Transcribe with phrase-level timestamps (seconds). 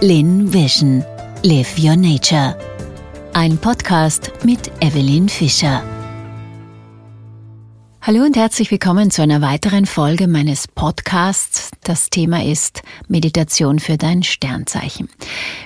[0.00, 1.04] Lin Vision.
[1.42, 2.56] Live Your Nature.
[3.32, 5.82] Ein Podcast mit Evelyn Fischer.
[8.00, 11.72] Hallo und herzlich willkommen zu einer weiteren Folge meines Podcasts.
[11.82, 15.08] Das Thema ist Meditation für dein Sternzeichen.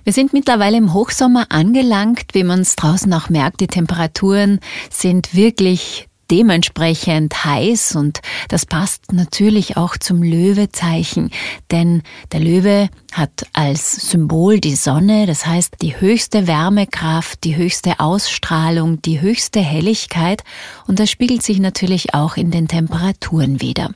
[0.04, 3.60] Wir sind mittlerweile im Hochsommer angelangt, wie man es draußen auch merkt.
[3.60, 11.30] Die Temperaturen sind wirklich dementsprechend heiß und das passt natürlich auch zum Löwezeichen,
[11.70, 18.00] denn der Löwe hat als Symbol die Sonne, das heißt die höchste Wärmekraft, die höchste
[18.00, 20.42] Ausstrahlung, die höchste Helligkeit
[20.86, 23.90] und das spiegelt sich natürlich auch in den Temperaturen wieder.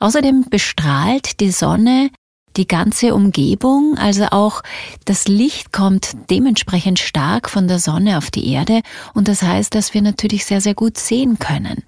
[0.00, 2.10] Außerdem bestrahlt die Sonne
[2.56, 4.62] die ganze Umgebung, also auch
[5.04, 8.80] das Licht kommt dementsprechend stark von der Sonne auf die Erde
[9.14, 11.84] und das heißt, dass wir natürlich sehr, sehr gut sehen können.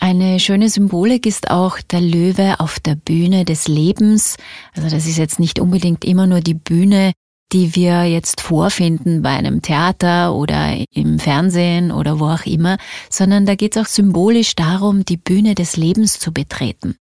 [0.00, 4.36] Eine schöne Symbolik ist auch der Löwe auf der Bühne des Lebens.
[4.74, 7.12] Also das ist jetzt nicht unbedingt immer nur die Bühne,
[7.52, 13.46] die wir jetzt vorfinden bei einem Theater oder im Fernsehen oder wo auch immer, sondern
[13.46, 16.96] da geht es auch symbolisch darum, die Bühne des Lebens zu betreten.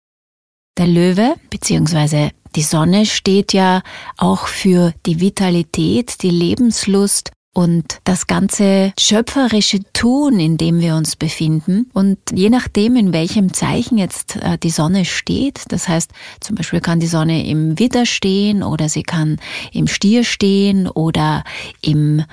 [0.79, 2.31] Der Löwe bzw.
[2.57, 3.83] die Sonne steht ja
[4.17, 11.17] auch für die Vitalität, die Lebenslust und das ganze schöpferische Tun, in dem wir uns
[11.17, 11.91] befinden.
[11.93, 16.81] Und je nachdem, in welchem Zeichen jetzt äh, die Sonne steht, das heißt zum Beispiel
[16.81, 19.39] kann die Sonne im Widder stehen oder sie kann
[19.73, 21.45] im Stier stehen oder
[21.83, 22.25] im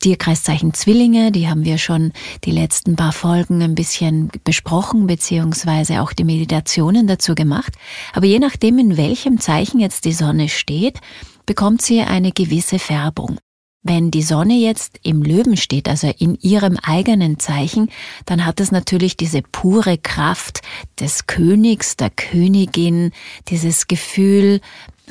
[0.00, 2.12] Tierkreiszeichen Zwillinge, die haben wir schon
[2.44, 7.72] die letzten paar Folgen ein bisschen besprochen, beziehungsweise auch die Meditationen dazu gemacht.
[8.12, 11.00] Aber je nachdem, in welchem Zeichen jetzt die Sonne steht,
[11.46, 13.38] bekommt sie eine gewisse Färbung.
[13.82, 17.90] Wenn die Sonne jetzt im Löwen steht, also in ihrem eigenen Zeichen,
[18.26, 20.62] dann hat es natürlich diese pure Kraft
[21.00, 23.12] des Königs, der Königin,
[23.48, 24.60] dieses Gefühl,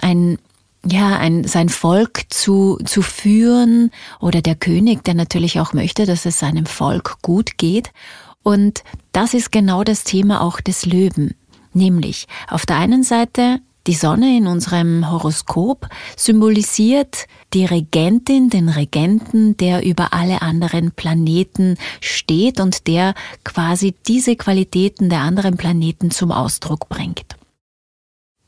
[0.02, 0.38] ein
[0.90, 6.26] ja, ein, sein Volk zu, zu führen oder der König, der natürlich auch möchte, dass
[6.26, 7.92] es seinem Volk gut geht.
[8.44, 11.36] Und das ist genau das Thema auch des Löwen.
[11.74, 19.56] Nämlich auf der einen Seite die Sonne in unserem Horoskop symbolisiert die Regentin, den Regenten,
[19.56, 23.14] der über alle anderen Planeten steht und der
[23.46, 27.37] quasi diese Qualitäten der anderen Planeten zum Ausdruck bringt.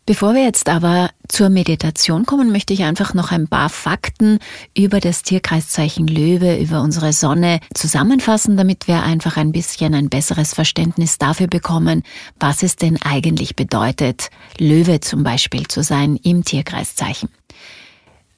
[0.10, 4.40] Bevor wir jetzt aber zur Meditation kommen, möchte ich einfach noch ein paar Fakten
[4.76, 10.56] über das Tierkreiszeichen Löwe, über unsere Sonne zusammenfassen, damit wir einfach ein bisschen ein besseres
[10.56, 12.02] Verständnis dafür bekommen,
[12.40, 17.30] was es denn eigentlich bedeutet, Löwe zum Beispiel zu sein im Tierkreiszeichen.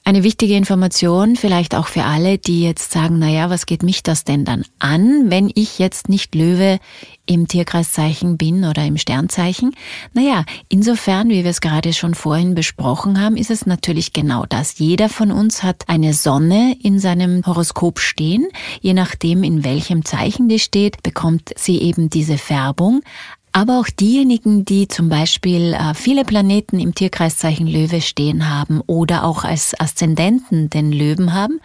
[0.04, 4.02] Eine wichtige Information, vielleicht auch für alle, die jetzt sagen, na ja, was geht mich
[4.02, 6.80] das denn dann an, wenn ich jetzt nicht Löwe
[7.24, 9.76] im Tierkreiszeichen bin oder im Sternzeichen?
[10.12, 14.76] Naja, insofern, wie wir es gerade schon vorhin besprochen haben, ist es natürlich genau das.
[14.80, 18.48] Jeder von uns hat eine Sonne in seinem Horoskop stehen.
[18.80, 23.02] Je nachdem, in welchem Zeichen die steht, bekommt sie eben diese Färbung.
[23.52, 29.24] Aber auch diejenigen, die zum Beispiel äh, viele Planeten im Tierkreiszeichen Löwe stehen haben oder
[29.24, 31.60] auch als Aszendenten den Löwen haben,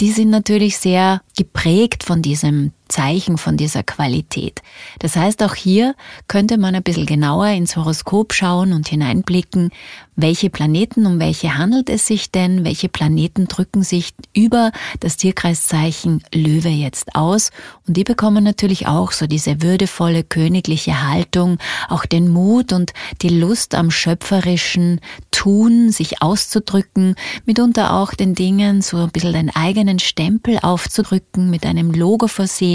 [0.00, 4.62] die sind natürlich sehr geprägt von diesem Zeichen, von dieser Qualität.
[4.98, 5.94] Das heißt, auch hier
[6.28, 9.70] könnte man ein bisschen genauer ins Horoskop schauen und hineinblicken,
[10.16, 16.22] welche Planeten, um welche handelt es sich denn, welche Planeten drücken sich über das Tierkreiszeichen
[16.32, 17.50] Löwe jetzt aus.
[17.86, 21.58] Und die bekommen natürlich auch so diese würdevolle königliche Haltung,
[21.88, 25.00] auch den Mut und die Lust am schöpferischen
[25.32, 31.66] Tun, sich auszudrücken, mitunter auch den Dingen so ein bisschen den eigenen Stempel aufzudrücken, mit
[31.66, 32.73] einem Logo versehen.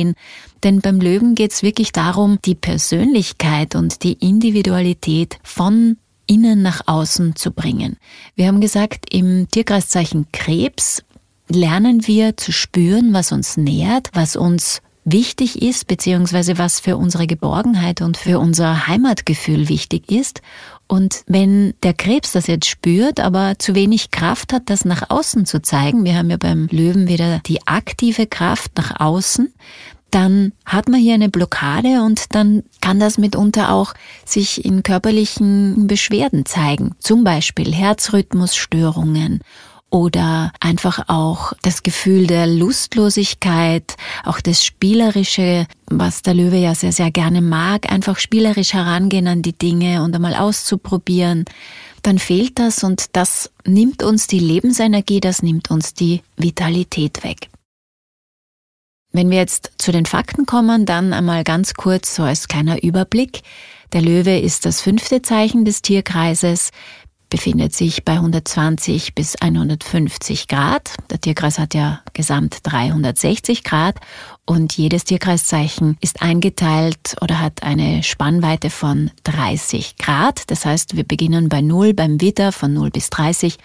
[0.63, 6.81] Denn beim Löwen geht es wirklich darum, die Persönlichkeit und die Individualität von innen nach
[6.85, 7.97] außen zu bringen.
[8.35, 11.03] Wir haben gesagt, im Tierkreiszeichen Krebs
[11.47, 17.25] lernen wir zu spüren, was uns nährt, was uns wichtig ist, beziehungsweise was für unsere
[17.25, 20.41] Geborgenheit und für unser Heimatgefühl wichtig ist.
[20.89, 25.45] Und wenn der Krebs das jetzt spürt, aber zu wenig Kraft hat, das nach außen
[25.45, 29.53] zu zeigen, wir haben ja beim Löwen wieder die aktive Kraft nach außen,
[30.09, 33.93] dann hat man hier eine Blockade und dann kann das mitunter auch
[34.25, 36.95] sich in körperlichen Beschwerden zeigen.
[36.97, 39.41] Zum Beispiel Herzrhythmusstörungen
[39.89, 46.91] oder einfach auch das Gefühl der Lustlosigkeit, auch das Spielerische, was der Löwe ja sehr,
[46.91, 51.45] sehr gerne mag, einfach spielerisch herangehen an die Dinge und einmal auszuprobieren,
[52.03, 57.49] dann fehlt das und das nimmt uns die Lebensenergie, das nimmt uns die Vitalität weg.
[59.11, 63.41] Wenn wir jetzt zu den Fakten kommen, dann einmal ganz kurz so als kleiner Überblick.
[63.91, 66.69] Der Löwe ist das fünfte Zeichen des Tierkreises.
[67.29, 70.95] Befindet sich bei 120 bis 150 Grad.
[71.09, 73.95] Der Tierkreis hat ja gesamt 360 Grad
[74.45, 80.49] und jedes Tierkreiszeichen ist eingeteilt oder hat eine Spannweite von 30 Grad.
[80.49, 83.57] Das heißt, wir beginnen bei 0 beim Widder von 0 bis 30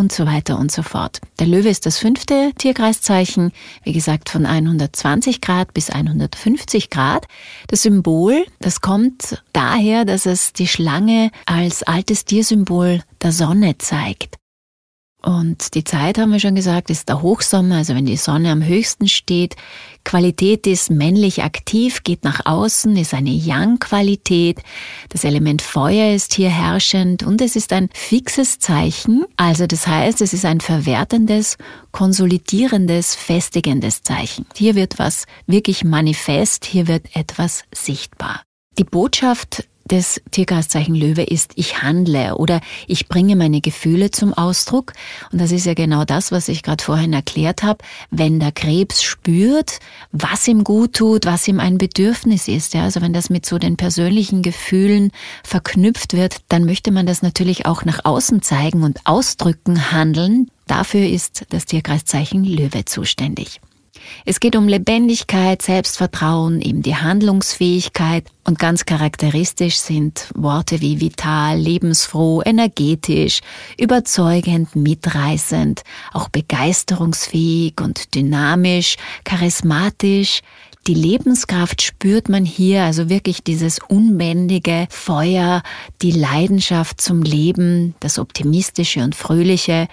[0.00, 1.20] und so weiter und so fort.
[1.38, 3.52] Der Löwe ist das fünfte Tierkreiszeichen,
[3.84, 7.26] wie gesagt von 120 Grad bis 150 Grad.
[7.68, 14.36] Das Symbol, das kommt daher, dass es die Schlange als altes Tiersymbol der Sonne zeigt.
[15.22, 18.64] Und die Zeit, haben wir schon gesagt, ist der Hochsommer, also wenn die Sonne am
[18.64, 19.54] höchsten steht.
[20.02, 24.60] Qualität ist männlich aktiv, geht nach außen, ist eine Yang-Qualität.
[25.10, 29.26] Das Element Feuer ist hier herrschend und es ist ein fixes Zeichen.
[29.36, 31.58] Also das heißt, es ist ein verwertendes,
[31.92, 34.46] konsolidierendes, festigendes Zeichen.
[34.56, 38.42] Hier wird was wirklich manifest, hier wird etwas sichtbar.
[38.78, 44.92] Die Botschaft des Tierkreiszeichen Löwe ist, ich handle oder ich bringe meine Gefühle zum Ausdruck.
[45.32, 47.84] Und das ist ja genau das, was ich gerade vorhin erklärt habe.
[48.10, 49.80] Wenn der Krebs spürt,
[50.12, 53.58] was ihm gut tut, was ihm ein Bedürfnis ist, ja, also wenn das mit so
[53.58, 55.10] den persönlichen Gefühlen
[55.44, 60.50] verknüpft wird, dann möchte man das natürlich auch nach außen zeigen und ausdrücken, handeln.
[60.66, 63.60] Dafür ist das Tierkreiszeichen Löwe zuständig.
[64.24, 71.58] Es geht um Lebendigkeit, Selbstvertrauen, eben die Handlungsfähigkeit und ganz charakteristisch sind Worte wie vital,
[71.58, 73.40] lebensfroh, energetisch,
[73.78, 80.40] überzeugend, mitreißend, auch begeisterungsfähig und dynamisch, charismatisch.
[80.86, 85.62] Die Lebenskraft spürt man hier, also wirklich dieses unbändige Feuer,
[86.00, 89.88] die Leidenschaft zum Leben, das Optimistische und Fröhliche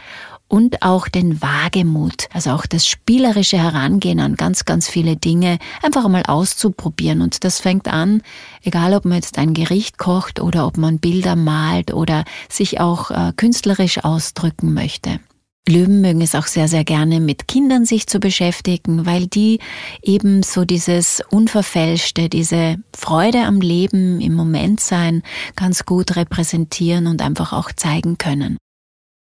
[0.47, 6.05] und auch den Wagemut, also auch das spielerische Herangehen an ganz, ganz viele Dinge, einfach
[6.05, 7.21] einmal auszuprobieren.
[7.21, 8.21] Und das fängt an,
[8.63, 13.11] egal ob man jetzt ein Gericht kocht oder ob man Bilder malt oder sich auch
[13.11, 15.19] äh, künstlerisch ausdrücken möchte.
[15.67, 19.59] Löwen mögen es auch sehr, sehr gerne mit Kindern sich zu beschäftigen, weil die
[20.01, 25.23] eben so dieses Unverfälschte, diese Freude am Leben, im Moment sein,
[25.57, 28.57] ganz gut repräsentieren und einfach auch zeigen können.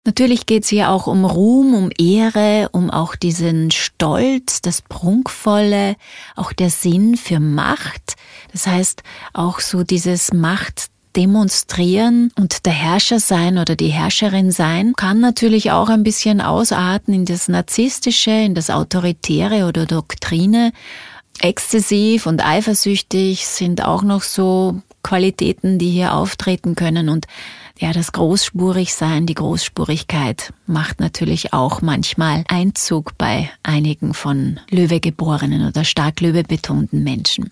[0.06, 5.96] Natürlich geht es hier auch um Ruhm, um Ehre, um auch diesen Stolz, das Prunkvolle,
[6.36, 8.16] auch der Sinn für Macht.
[8.52, 9.02] Das heißt,
[9.34, 15.72] auch so dieses Macht demonstrieren und der Herrscher sein oder die Herrscherin sein, kann natürlich
[15.72, 20.72] auch ein bisschen ausarten in das Narzisstische, in das Autoritäre oder Doktrine.
[21.40, 27.26] Exzessiv und eifersüchtig sind auch noch so Qualitäten, die hier auftreten können und
[27.80, 35.84] ja, das Großspurigsein, die Großspurigkeit macht natürlich auch manchmal Einzug bei einigen von Löwegeborenen oder
[35.84, 37.52] stark Löwe betonten Menschen.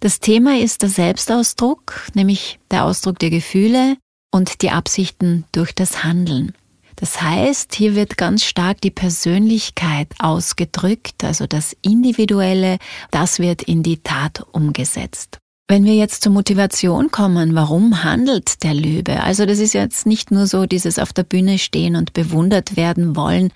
[0.00, 3.96] Das Thema ist der Selbstausdruck, nämlich der Ausdruck der Gefühle
[4.30, 6.54] und die Absichten durch das Handeln.
[6.96, 12.76] Das heißt, hier wird ganz stark die Persönlichkeit ausgedrückt, also das Individuelle,
[13.10, 15.39] das wird in die Tat umgesetzt.
[15.70, 19.22] Wenn wir jetzt zur Motivation kommen, warum handelt der Löwe?
[19.22, 23.14] Also das ist jetzt nicht nur so dieses auf der Bühne stehen und bewundert werden
[23.14, 23.52] wollen,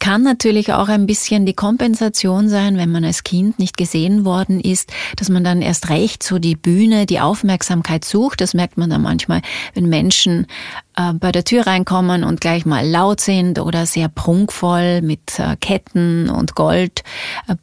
[0.00, 4.60] kann natürlich auch ein bisschen die Kompensation sein, wenn man als Kind nicht gesehen worden
[4.60, 8.42] ist, dass man dann erst recht so die Bühne, die Aufmerksamkeit sucht.
[8.42, 9.40] Das merkt man dann manchmal,
[9.72, 10.46] wenn Menschen
[10.94, 16.30] bei der Tür reinkommen und gleich mal laut sind oder sehr prunkvoll mit äh, Ketten
[16.30, 17.02] und Gold
[17.48, 17.56] äh,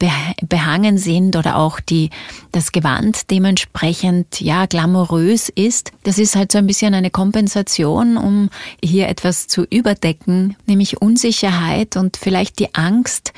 [0.45, 2.09] behangen sind oder auch die,
[2.51, 5.91] das Gewand dementsprechend, ja, glamourös ist.
[6.03, 8.49] Das ist halt so ein bisschen eine Kompensation, um
[8.83, 13.33] hier etwas zu überdecken, nämlich Unsicherheit und vielleicht die Angst,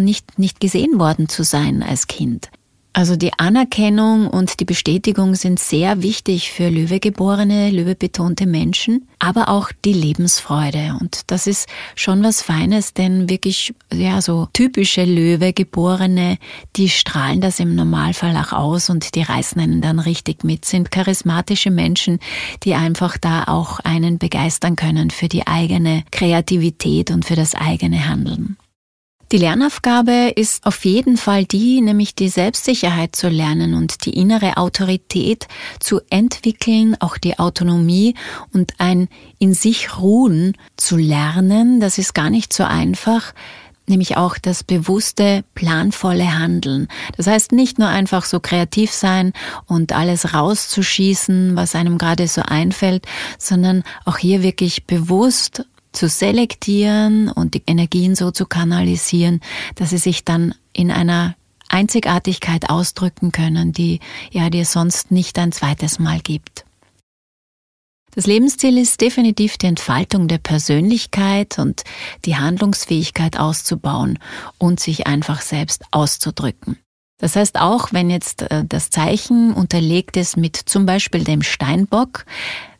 [0.00, 2.50] nicht, nicht gesehen worden zu sein als Kind.
[2.96, 9.70] Also die Anerkennung und die Bestätigung sind sehr wichtig für Löwegeborene, Löwebetonte Menschen, aber auch
[9.84, 10.96] die Lebensfreude.
[10.98, 16.38] Und das ist schon was Feines, denn wirklich, ja, so typische Löwegeborene,
[16.76, 20.90] die strahlen das im Normalfall auch aus und die reißen einen dann richtig mit, sind
[20.90, 22.18] charismatische Menschen,
[22.62, 28.08] die einfach da auch einen begeistern können für die eigene Kreativität und für das eigene
[28.08, 28.56] Handeln.
[29.32, 34.56] Die Lernaufgabe ist auf jeden Fall die, nämlich die Selbstsicherheit zu lernen und die innere
[34.56, 35.48] Autorität
[35.80, 38.14] zu entwickeln, auch die Autonomie
[38.52, 39.08] und ein
[39.40, 41.80] in sich ruhen zu lernen.
[41.80, 43.34] Das ist gar nicht so einfach
[43.88, 46.88] nämlich auch das bewusste, planvolle Handeln.
[47.16, 49.32] Das heißt nicht nur einfach so kreativ sein
[49.66, 53.06] und alles rauszuschießen, was einem gerade so einfällt,
[53.38, 55.64] sondern auch hier wirklich bewusst
[55.96, 59.40] zu selektieren und die Energien so zu kanalisieren,
[59.74, 61.34] dass sie sich dann in einer
[61.68, 64.00] Einzigartigkeit ausdrücken können, die
[64.30, 66.64] ja dir sonst nicht ein zweites Mal gibt.
[68.14, 71.84] Das Lebensziel ist definitiv die Entfaltung der Persönlichkeit und
[72.24, 74.18] die Handlungsfähigkeit auszubauen
[74.56, 76.78] und sich einfach selbst auszudrücken.
[77.18, 82.24] Das heißt auch, wenn jetzt äh, das Zeichen unterlegt ist mit zum Beispiel dem Steinbock,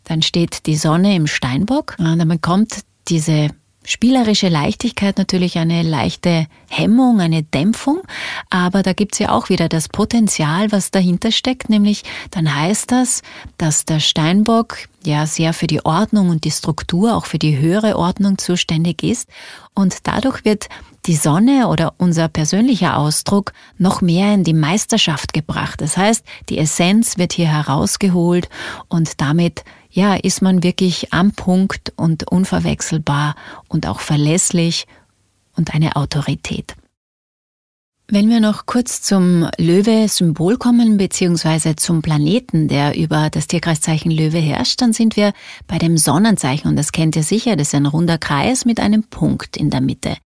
[0.04, 3.50] dann steht die Sonne im Steinbock dann bekommt diese
[3.86, 8.02] spielerische Leichtigkeit natürlich eine leichte Hemmung, eine Dämpfung,
[8.50, 13.22] aber da gibt's ja auch wieder das Potenzial, was dahinter steckt, nämlich dann heißt das,
[13.58, 17.96] dass der Steinbock ja sehr für die Ordnung und die Struktur, auch für die höhere
[17.96, 19.28] Ordnung zuständig ist.
[19.72, 20.68] Und dadurch wird
[21.06, 25.80] die Sonne oder unser persönlicher Ausdruck noch mehr in die Meisterschaft gebracht.
[25.80, 28.48] Das heißt, die Essenz wird hier herausgeholt
[28.88, 29.64] und damit
[29.96, 33.34] ja, ist man wirklich am Punkt und unverwechselbar
[33.68, 34.86] und auch verlässlich
[35.56, 36.76] und eine Autorität.
[38.08, 44.38] Wenn wir noch kurz zum Löwe-Symbol kommen, beziehungsweise zum Planeten, der über das Tierkreiszeichen Löwe
[44.38, 45.32] herrscht, dann sind wir
[45.66, 49.02] bei dem Sonnenzeichen und das kennt ihr sicher, das ist ein runder Kreis mit einem
[49.02, 50.18] Punkt in der Mitte.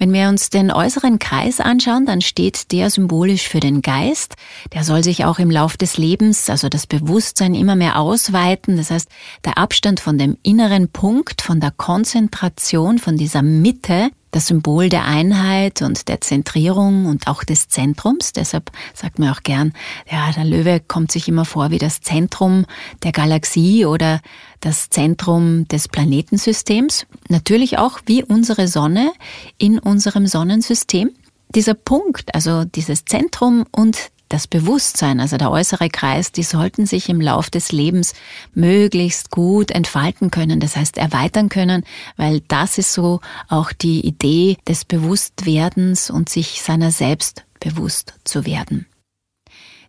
[0.00, 4.34] Wenn wir uns den äußeren Kreis anschauen, dann steht der symbolisch für den Geist.
[4.72, 8.78] Der soll sich auch im Lauf des Lebens, also das Bewusstsein immer mehr ausweiten.
[8.78, 9.10] Das heißt,
[9.44, 15.04] der Abstand von dem inneren Punkt, von der Konzentration, von dieser Mitte, das Symbol der
[15.04, 18.32] Einheit und der Zentrierung und auch des Zentrums.
[18.32, 19.72] Deshalb sagt man auch gern,
[20.10, 22.66] ja, der Löwe kommt sich immer vor wie das Zentrum
[23.02, 24.20] der Galaxie oder
[24.60, 27.06] das Zentrum des Planetensystems.
[27.28, 29.12] Natürlich auch wie unsere Sonne
[29.58, 31.10] in unserem Sonnensystem.
[31.54, 37.08] Dieser Punkt, also dieses Zentrum und das Bewusstsein, also der äußere Kreis, die sollten sich
[37.10, 38.14] im Lauf des Lebens
[38.54, 41.84] möglichst gut entfalten können, das heißt erweitern können,
[42.16, 48.46] weil das ist so auch die Idee des Bewusstwerdens und sich seiner selbst bewusst zu
[48.46, 48.86] werden.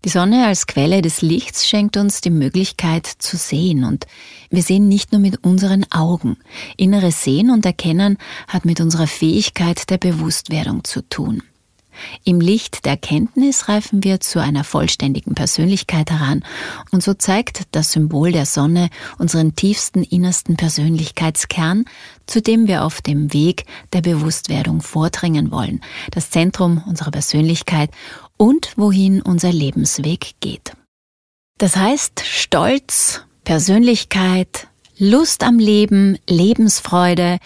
[0.04, 4.08] Die Sonne als Quelle des Lichts schenkt uns die Möglichkeit zu sehen und
[4.50, 6.38] wir sehen nicht nur mit unseren Augen.
[6.76, 8.18] Inneres Sehen und Erkennen
[8.48, 11.44] hat mit unserer Fähigkeit der Bewusstwerdung zu tun.
[12.24, 16.44] Im Licht der Kenntnis reifen wir zu einer vollständigen Persönlichkeit heran
[16.92, 21.86] und so zeigt das Symbol der Sonne unseren tiefsten innersten Persönlichkeitskern,
[22.26, 25.82] zu dem wir auf dem Weg der Bewusstwerdung vordringen wollen,
[26.12, 27.92] das Zentrum unserer Persönlichkeit
[28.38, 30.74] und wohin unser Lebensweg geht.
[31.58, 34.68] Das heißt Stolz, Persönlichkeit,
[34.98, 37.40] Lust am Leben, Lebensfreude,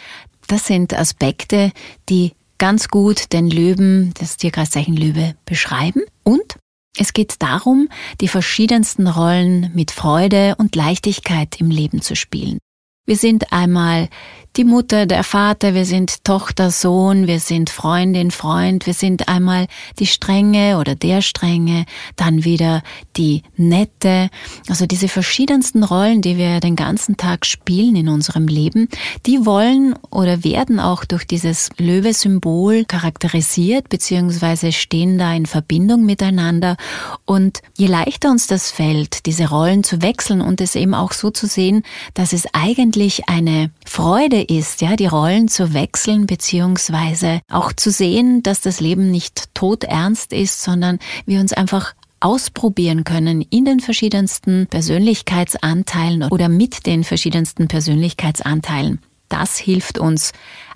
[0.48, 1.72] das sind Aspekte,
[2.10, 6.02] die ganz gut den Löwen, das Tierkreiszeichen Löwe, beschreiben.
[6.24, 6.58] Und
[6.98, 7.90] es geht darum,
[8.22, 12.60] die verschiedensten Rollen mit Freude und Leichtigkeit im Leben zu spielen.
[13.06, 14.10] Wir sind einmal
[14.58, 19.68] die Mutter, der Vater, wir sind Tochter, Sohn, wir sind Freundin, Freund, wir sind einmal
[20.00, 21.86] die Strenge oder der Strenge,
[22.16, 22.82] dann wieder
[23.18, 24.30] die Nette.
[24.70, 28.88] Also diese verschiedensten Rollen, die wir den ganzen Tag spielen in unserem Leben,
[29.26, 36.78] die wollen oder werden auch durch dieses Löwe-Symbol charakterisiert, beziehungsweise stehen da in Verbindung miteinander.
[37.26, 41.30] Und je leichter uns das fällt, diese Rollen zu wechseln und es eben auch so
[41.30, 41.84] zu sehen,
[42.14, 48.44] dass es eigentlich eine Freude ist, ja, die Rollen zu wechseln, beziehungsweise auch zu sehen,
[48.44, 54.68] dass das Leben nicht todernst ist, sondern wir uns einfach ausprobieren können in den verschiedensten
[54.68, 59.00] Persönlichkeitsanteilen oder mit den verschiedensten Persönlichkeitsanteilen.
[59.30, 60.32] Das hilft uns,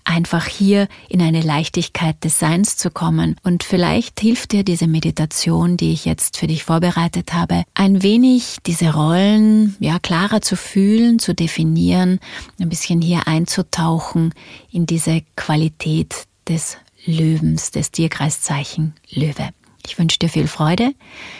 [0.09, 3.35] einfach hier in eine Leichtigkeit des Seins zu kommen.
[3.43, 8.57] Und vielleicht hilft dir diese Meditation, die ich jetzt für dich vorbereitet habe, ein wenig
[8.65, 12.19] diese Rollen ja klarer zu fühlen, zu definieren,
[12.59, 14.33] ein bisschen hier einzutauchen
[14.71, 19.49] in diese Qualität des Löwens, des Tierkreiszeichen Löwe.
[19.85, 20.93] Ich wünsche dir viel Freude.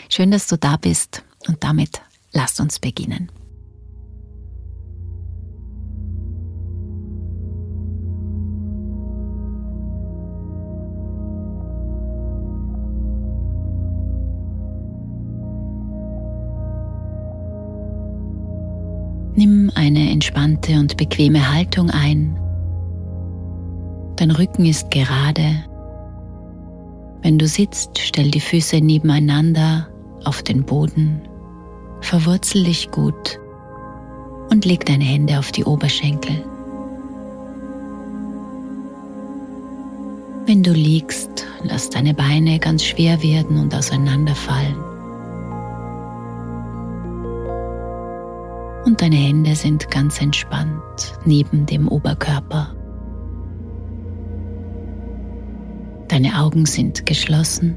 [0.08, 2.00] Schön, dass du da bist und damit
[2.32, 3.30] lasst uns beginnen.
[19.74, 22.36] Eine entspannte und bequeme Haltung ein.
[24.16, 25.64] Dein Rücken ist gerade.
[27.22, 29.88] Wenn du sitzt, stell die Füße nebeneinander
[30.24, 31.22] auf den Boden,
[32.00, 33.38] verwurzel dich gut
[34.50, 36.42] und leg deine Hände auf die Oberschenkel.
[40.46, 44.89] Wenn du liegst, lass deine Beine ganz schwer werden und auseinanderfallen.
[48.90, 52.74] Und deine Hände sind ganz entspannt neben dem Oberkörper.
[56.08, 57.76] Deine Augen sind geschlossen.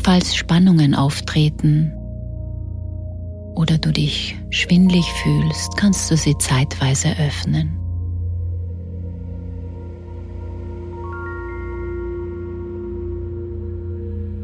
[0.00, 1.92] Falls Spannungen auftreten
[3.56, 7.76] oder du dich schwindlig fühlst, kannst du sie zeitweise öffnen.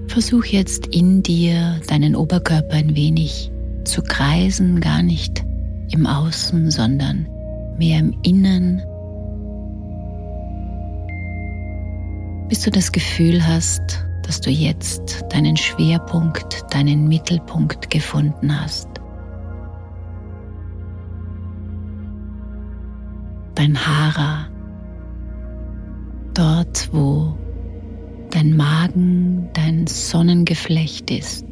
[0.09, 3.53] Versuch jetzt in dir deinen Oberkörper ein wenig
[3.87, 5.45] zu kreisen, gar nicht
[5.91, 7.29] im Außen, sondern
[7.79, 8.83] mehr im Innen,
[12.49, 18.89] bis du das Gefühl hast, dass du jetzt deinen Schwerpunkt, deinen Mittelpunkt gefunden hast.
[23.55, 24.47] Dein Hara,
[26.35, 27.37] dort wo
[28.31, 31.47] dein Magen, dein Sonnengeflecht ist.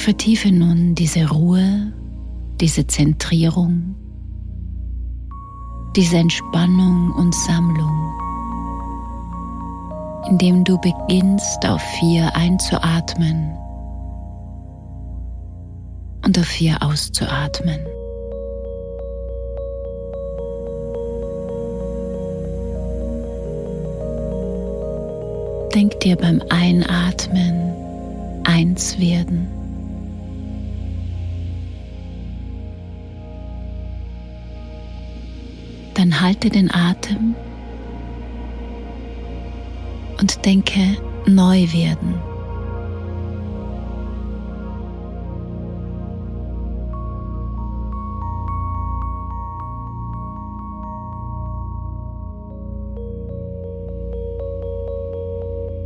[0.00, 1.92] Vertiefe nun diese Ruhe,
[2.58, 3.94] diese Zentrierung,
[5.94, 8.14] diese Entspannung und Sammlung,
[10.30, 13.52] indem du beginnst auf vier einzuatmen
[16.24, 17.80] und auf vier auszuatmen.
[25.74, 27.74] Denk dir beim Einatmen
[28.44, 29.59] eins werden.
[35.94, 37.34] Dann halte den Atem
[40.20, 42.14] und denke neu werden.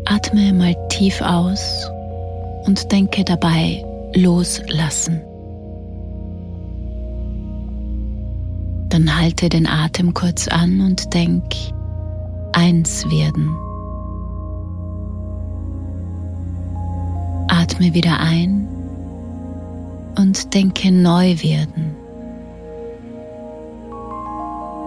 [0.07, 1.89] Atme mal tief aus
[2.67, 3.85] und denke dabei
[4.15, 5.23] loslassen.
[8.95, 11.43] Dann halte den Atem kurz an und denk
[12.53, 13.49] eins werden.
[17.49, 18.69] Atme wieder ein
[20.17, 21.97] und denke neu werden.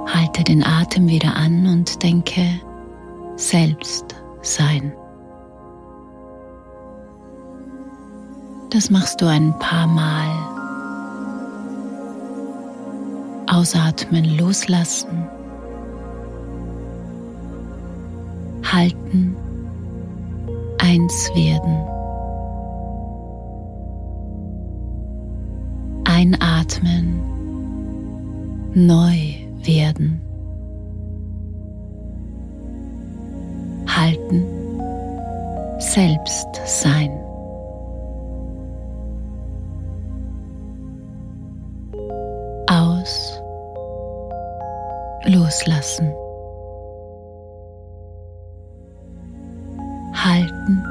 [0.07, 2.61] Halte den Atem wieder an und denke
[3.35, 4.93] selbst sein.
[8.69, 10.56] Das machst du ein paar Mal.
[13.47, 15.27] Ausatmen, loslassen.
[18.63, 19.35] Halten,
[20.79, 21.77] eins werden.
[26.03, 27.21] Einatmen,
[28.73, 29.17] neu
[29.63, 30.21] werden.
[33.87, 34.43] Halten,
[35.79, 37.26] selbst sein.
[45.27, 46.13] Loslassen.
[50.13, 50.86] Halten.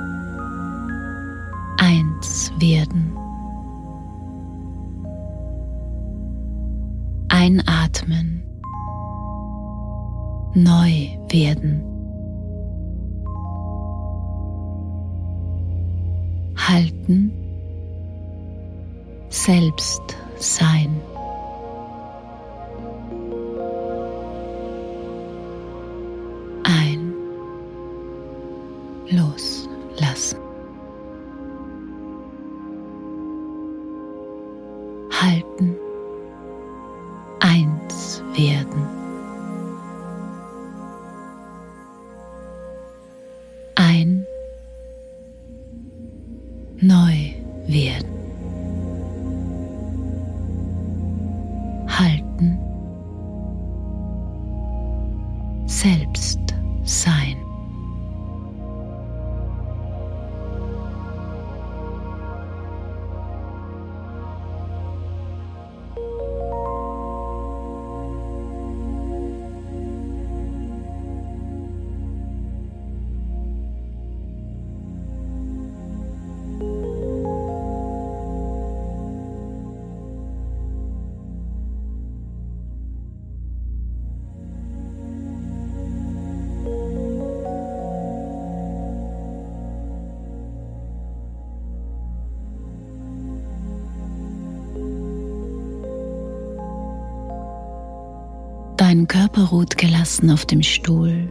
[98.89, 101.29] Dein Körper ruht gelassen auf dem Stuhl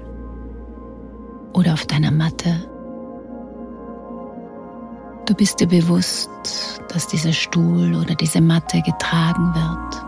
[1.53, 2.67] oder auf deiner Matte.
[5.25, 6.29] Du bist dir bewusst,
[6.89, 10.05] dass dieser Stuhl oder diese Matte getragen wird.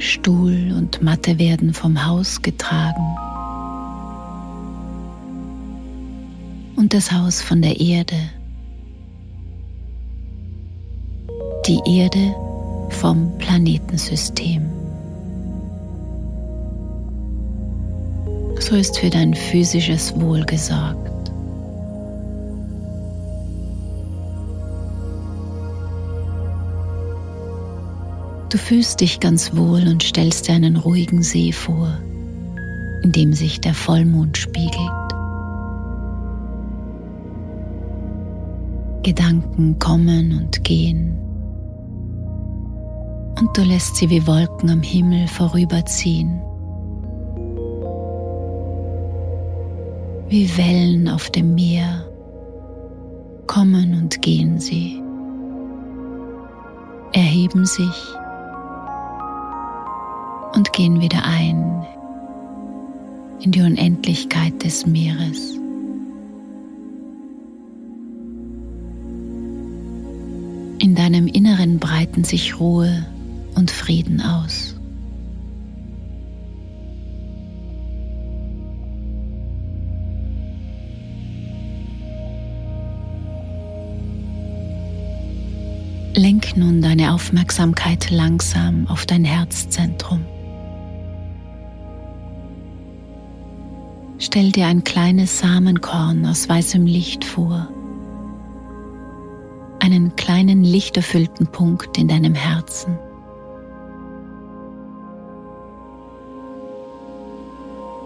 [0.00, 3.16] Stuhl und Matte werden vom Haus getragen.
[6.76, 8.30] und das Haus von der Erde.
[11.66, 12.43] Die Erde
[12.90, 14.62] vom Planetensystem.
[18.60, 21.10] So ist für dein physisches Wohl gesorgt.
[28.50, 31.98] Du fühlst dich ganz wohl und stellst dir einen ruhigen See vor,
[33.02, 34.74] in dem sich der Vollmond spiegelt.
[39.02, 41.18] Gedanken kommen und gehen
[43.38, 46.40] und du lässt sie wie Wolken am Himmel vorüberziehen,
[50.28, 52.08] wie Wellen auf dem Meer
[53.46, 55.00] kommen und gehen sie,
[57.12, 58.14] erheben sich
[60.54, 61.86] und gehen wieder ein
[63.40, 65.58] in die Unendlichkeit des Meeres.
[70.78, 73.04] In deinem Inneren breiten sich Ruhe
[73.54, 74.74] und Frieden aus.
[86.16, 90.24] Lenk nun deine Aufmerksamkeit langsam auf dein Herzzentrum.
[94.18, 97.68] Stell dir ein kleines Samenkorn aus weißem Licht vor,
[99.80, 102.96] einen kleinen lichterfüllten Punkt in deinem Herzen.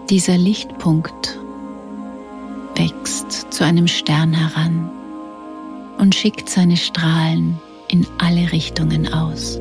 [0.09, 1.37] Dieser Lichtpunkt
[2.75, 4.89] wächst zu einem Stern heran
[5.99, 9.59] und schickt seine Strahlen in alle Richtungen aus.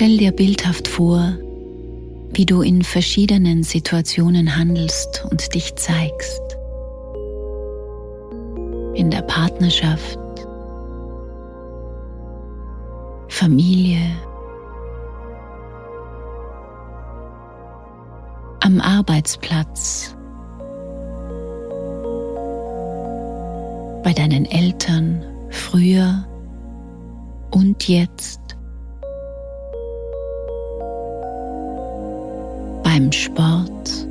[0.00, 1.34] Stell dir bildhaft vor,
[2.32, 6.40] wie du in verschiedenen Situationen handelst und dich zeigst.
[8.94, 10.18] In der Partnerschaft,
[13.28, 14.00] Familie,
[18.60, 20.16] am Arbeitsplatz,
[24.02, 26.26] bei deinen Eltern früher
[27.50, 28.39] und jetzt.
[33.00, 34.06] Beim Sport,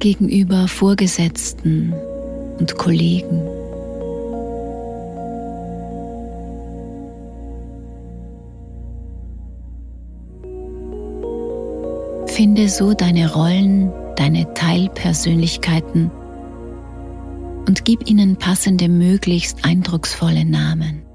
[0.00, 1.94] gegenüber Vorgesetzten
[2.58, 3.42] und Kollegen.
[12.26, 16.10] Finde so deine Rollen, deine Teilpersönlichkeiten
[17.68, 21.05] und gib ihnen passende, möglichst eindrucksvolle Namen.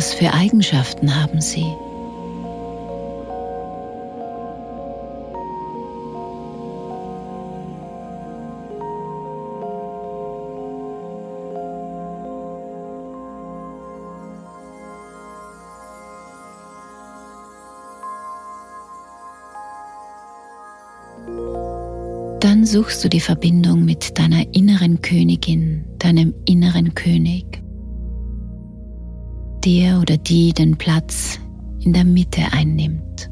[0.00, 1.66] Was für Eigenschaften haben sie?
[22.40, 27.60] Dann suchst du die Verbindung mit deiner inneren Königin, deinem inneren König
[29.64, 31.38] der oder die den Platz
[31.80, 33.30] in der Mitte einnimmt.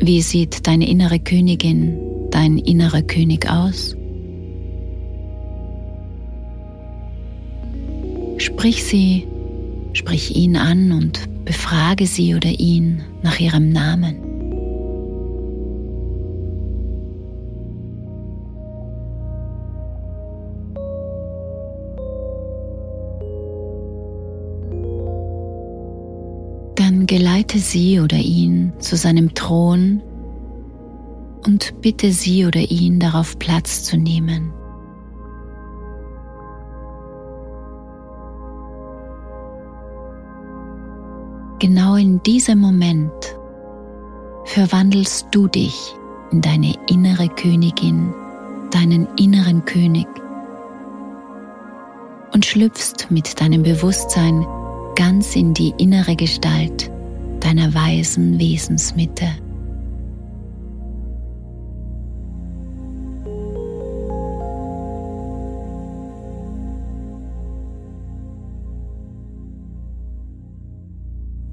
[0.00, 1.96] Wie sieht deine innere Königin,
[2.30, 3.96] dein innerer König aus?
[8.38, 9.26] Sprich sie,
[9.92, 14.33] sprich ihn an und Befrage sie oder ihn nach ihrem Namen.
[27.06, 30.02] Geleite sie oder ihn zu seinem Thron
[31.46, 34.52] und bitte sie oder ihn darauf Platz zu nehmen.
[41.58, 43.10] Genau in diesem Moment
[44.44, 45.94] verwandelst du dich
[46.30, 48.12] in deine innere Königin,
[48.70, 50.06] deinen inneren König
[52.32, 54.44] und schlüpfst mit deinem Bewusstsein
[54.96, 56.90] ganz in die innere Gestalt
[57.54, 59.26] deiner weisen Wesensmitte.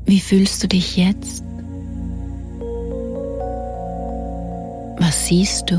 [0.05, 1.43] Wie fühlst du dich jetzt?
[4.97, 5.75] Was siehst du?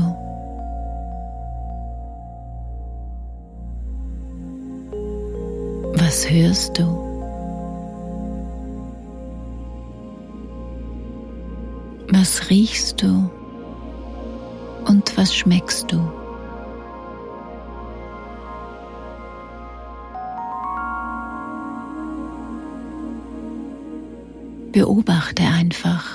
[5.95, 7.12] Was hörst du?
[12.23, 13.29] Was riechst du?
[14.85, 15.97] Und was schmeckst du?
[24.71, 26.05] Beobachte einfach,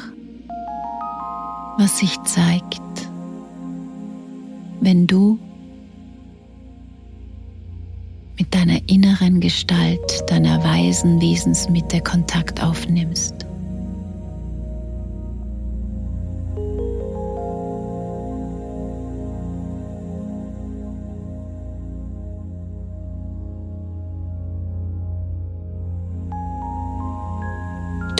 [1.76, 2.80] was sich zeigt,
[4.80, 5.38] wenn du
[8.38, 13.47] mit deiner inneren Gestalt, deiner weisen Wesensmitte Kontakt aufnimmst.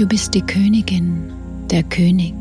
[0.09, 1.33] Bist die Königin,
[1.71, 2.35] der König.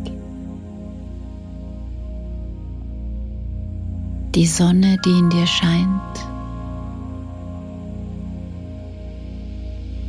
[4.34, 5.90] Die Sonne, die in dir scheint,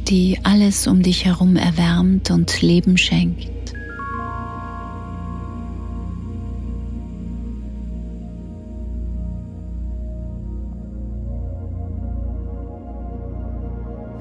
[0.08, 3.50] die alles um dich herum erwärmt und Leben schenkt.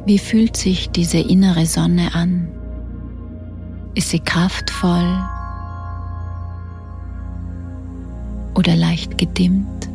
[0.07, 2.47] Wie fühlt sich diese innere Sonne an?
[3.97, 5.25] Ist sie kraftvoll
[8.53, 9.89] oder leicht gedimmt?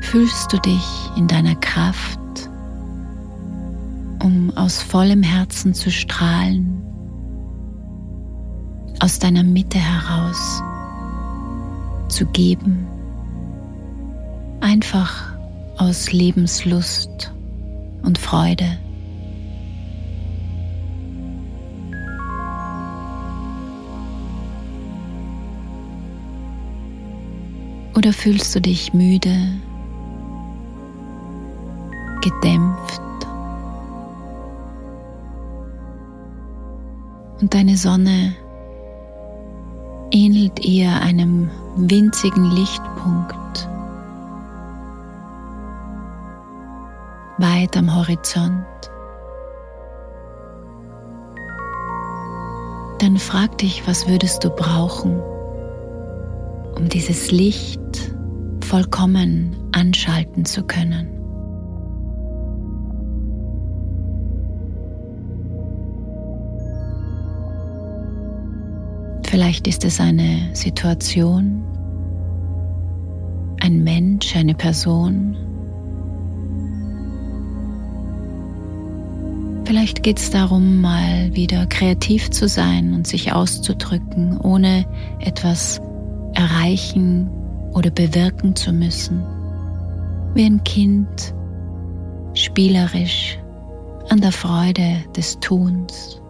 [0.00, 2.18] Fühlst du dich in deiner Kraft,
[4.22, 6.85] um aus vollem Herzen zu strahlen
[9.00, 10.62] aus deiner Mitte heraus
[12.08, 12.86] zu geben,
[14.60, 15.36] einfach
[15.76, 17.32] aus Lebenslust
[18.02, 18.78] und Freude.
[27.96, 29.34] Oder fühlst du dich müde,
[32.22, 33.00] gedämpft
[37.40, 38.34] und deine Sonne
[40.16, 43.68] ähnelt eher einem winzigen Lichtpunkt
[47.38, 48.64] weit am Horizont.
[52.98, 55.20] Dann frag dich, was würdest du brauchen,
[56.76, 58.14] um dieses Licht
[58.64, 61.15] vollkommen anschalten zu können.
[69.36, 71.62] Vielleicht ist es eine Situation,
[73.60, 75.36] ein Mensch, eine Person.
[79.66, 84.86] Vielleicht geht es darum, mal wieder kreativ zu sein und sich auszudrücken, ohne
[85.20, 85.82] etwas
[86.32, 87.28] erreichen
[87.74, 89.22] oder bewirken zu müssen.
[90.32, 91.34] Wie ein Kind,
[92.32, 93.38] spielerisch,
[94.08, 96.22] an der Freude des Tuns.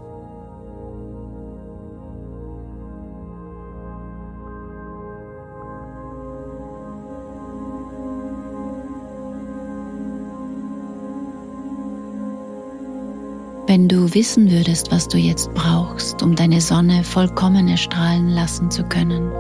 [13.69, 18.85] Wenn du wissen würdest, was du jetzt brauchst, um deine Sonne vollkommen erstrahlen lassen zu
[18.85, 19.33] können,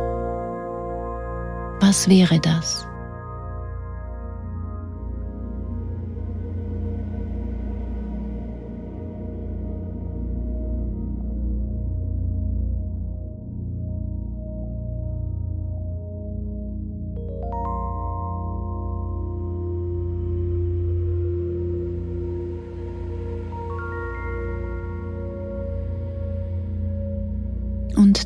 [1.81, 2.89] was wäre das?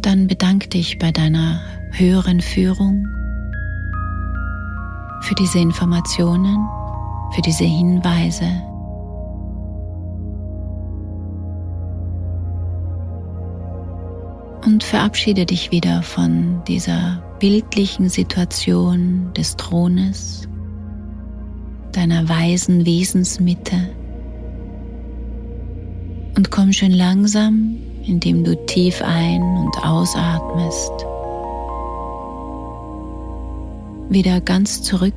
[0.02, 1.60] Dann bedank dich bei deiner
[1.92, 3.06] höheren Führung
[5.20, 6.66] für diese Informationen,
[7.32, 8.46] für diese Hinweise.
[14.64, 20.48] Und verabschiede dich wieder von dieser bildlichen Situation des Thrones,
[21.92, 23.90] deiner weisen Wesensmitte
[26.36, 30.92] und komm schön langsam, indem du tief ein- und ausatmest,
[34.08, 35.14] wieder ganz zurück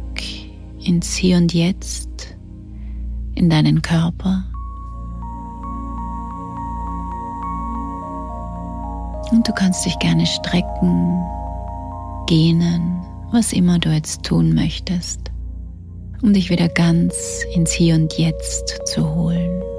[0.84, 2.38] ins Hier und Jetzt,
[3.36, 4.43] in deinen Körper.
[9.32, 11.19] Und du kannst dich gerne strecken,
[12.28, 15.32] gähnen, was immer du jetzt tun möchtest,
[16.22, 17.15] um dich wieder ganz
[17.56, 19.73] ins Hier und Jetzt zu holen.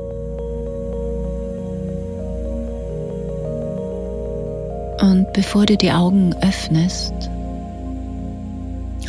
[5.01, 7.15] Und bevor du die Augen öffnest,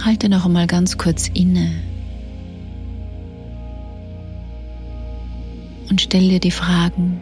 [0.03, 1.71] halte noch einmal ganz kurz inne
[5.89, 7.21] und stell dir die Fragen,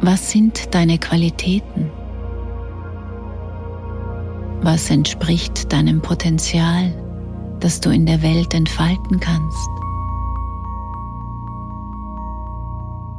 [0.00, 1.90] was sind deine Qualitäten?
[4.60, 6.92] Was entspricht deinem Potenzial,
[7.60, 9.68] das du in der Welt entfalten kannst?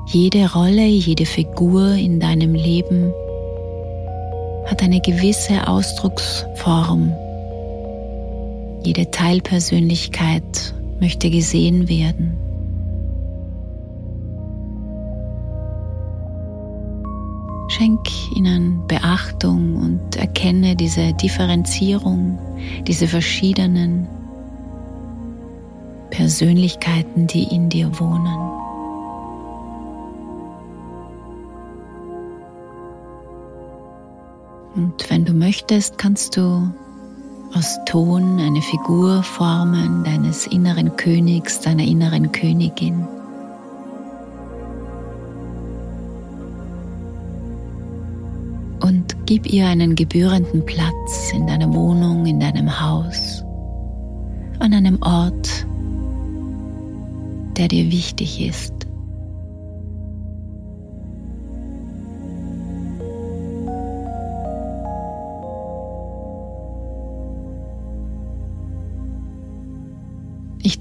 [0.06, 3.12] Jede Rolle, jede Figur in deinem Leben
[4.66, 7.14] hat eine gewisse Ausdrucksform.
[8.84, 12.38] Jede Teilpersönlichkeit möchte gesehen werden.
[17.68, 22.38] Schenk ihnen Beachtung und erkenne diese Differenzierung,
[22.88, 24.08] diese verschiedenen
[26.10, 28.65] Persönlichkeiten, die in dir wohnen.
[34.76, 36.70] Und wenn du möchtest, kannst du
[37.54, 43.08] aus Ton eine Figur formen deines inneren Königs, deiner inneren Königin.
[48.82, 53.44] Und gib ihr einen gebührenden Platz in deiner Wohnung, in deinem Haus,
[54.60, 55.66] an einem Ort,
[57.58, 58.85] der dir wichtig ist.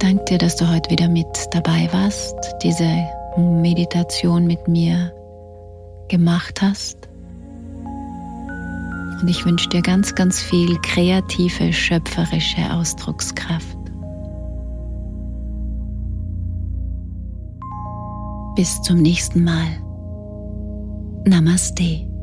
[0.04, 2.86] Danke dir, dass du heute wieder mit dabei warst, diese
[3.38, 5.12] Meditation mit mir
[6.08, 7.08] gemacht hast.
[9.20, 13.78] Und ich wünsche dir ganz, ganz viel kreative, schöpferische Ausdruckskraft.
[18.56, 19.68] Bis zum nächsten Mal.
[21.24, 22.13] Namaste.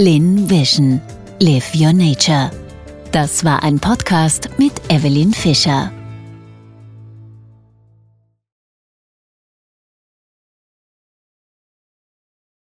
[0.00, 1.00] Lin Vision.
[1.40, 2.52] Live Your Nature.
[3.10, 5.90] Das war ein Podcast mit Evelyn Fischer.